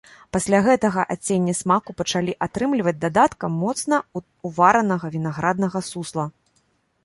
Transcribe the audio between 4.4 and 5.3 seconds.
уваранага